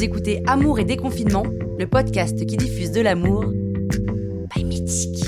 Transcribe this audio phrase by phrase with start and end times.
[0.00, 1.42] Vous écoutez Amour et déconfinement,
[1.78, 5.26] le podcast qui diffuse de l'amour by Mythique.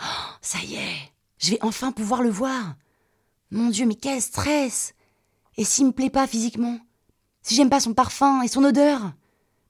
[0.00, 2.76] Oh, ça y est, je vais enfin pouvoir le voir.
[3.50, 4.94] Mon Dieu, mais quel stress
[5.58, 6.78] Et s'il me plaît pas physiquement
[7.42, 9.12] Si j'aime pas son parfum et son odeur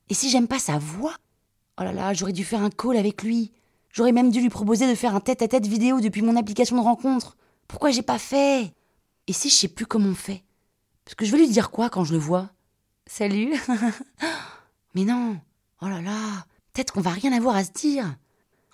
[0.08, 1.16] Et si j'aime pas sa voix
[1.80, 3.50] Oh là là, j'aurais dû faire un call avec lui.
[3.90, 7.36] J'aurais même dû lui proposer de faire un tête-à-tête vidéo depuis mon application de rencontre.
[7.66, 8.72] Pourquoi j'ai pas fait?
[9.26, 10.44] Et si je sais plus comment on fait?
[11.04, 12.52] Parce que je vais lui dire quoi quand je le vois?
[13.06, 13.54] Salut
[14.94, 15.38] Mais non
[15.80, 18.16] Oh là là Peut-être qu'on va rien avoir à se dire.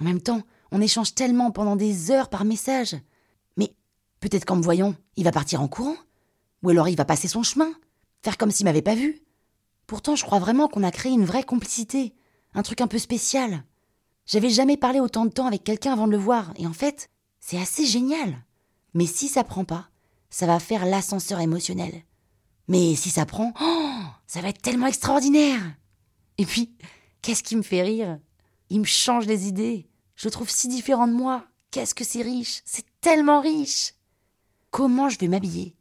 [0.00, 2.96] En même temps, on échange tellement pendant des heures par message.
[3.56, 3.74] Mais
[4.20, 5.96] peut-être qu'en me voyant, il va partir en courant.
[6.62, 7.72] Ou alors il va passer son chemin,
[8.22, 9.20] faire comme s'il m'avait pas vu.
[9.86, 12.14] Pourtant, je crois vraiment qu'on a créé une vraie complicité,
[12.54, 13.64] un truc un peu spécial.
[14.26, 17.08] J'avais jamais parlé autant de temps avec quelqu'un avant de le voir, et en fait,
[17.40, 18.44] c'est assez génial.
[18.92, 19.88] Mais si ça prend pas,
[20.28, 22.02] ça va faire l'ascenseur émotionnel.
[22.68, 25.60] Mais si ça prend, oh, ça va être tellement extraordinaire.
[26.36, 26.70] Et puis,
[27.22, 28.18] qu'est-ce qui me fait rire?
[28.70, 29.88] Il me change les idées.
[30.16, 31.44] Je le trouve si différent de moi.
[31.70, 33.94] Qu'est-ce que c'est riche C'est tellement riche.
[34.70, 35.74] Comment je vais m'habiller?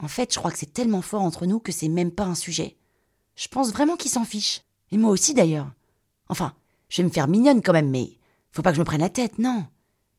[0.00, 2.36] En fait, je crois que c'est tellement fort entre nous que c'est même pas un
[2.36, 2.76] sujet.
[3.34, 4.62] Je pense vraiment qu'il s'en fiche.
[4.92, 5.70] Et moi aussi d'ailleurs.
[6.28, 6.54] Enfin,
[6.88, 8.16] je vais me faire mignonne quand même, mais
[8.52, 9.66] faut pas que je me prenne la tête, non.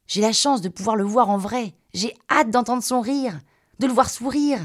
[0.07, 1.75] J'ai la chance de pouvoir le voir en vrai.
[1.93, 3.39] J'ai hâte d'entendre son rire,
[3.79, 4.59] de le voir sourire,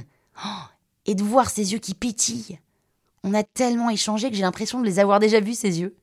[0.45, 0.63] oh,
[1.07, 2.59] et de voir ses yeux qui pétillent.
[3.23, 5.97] On a tellement échangé que j'ai l'impression de les avoir déjà vus, ses yeux.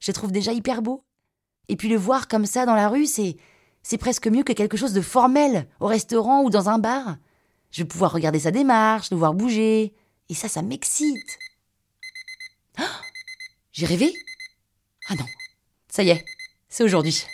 [0.00, 1.04] Je les trouve déjà hyper beaux.
[1.68, 3.36] Et puis le voir comme ça dans la rue, c'est
[3.82, 7.16] c'est presque mieux que quelque chose de formel au restaurant ou dans un bar.
[7.70, 9.94] Je vais pouvoir regarder sa démarche, le voir bouger,
[10.28, 11.38] et ça, ça m'excite.
[12.78, 12.84] Oh
[13.72, 14.12] J'ai rêvé?
[15.08, 15.24] Ah non,
[15.88, 16.24] ça y est,
[16.68, 17.24] c'est aujourd'hui.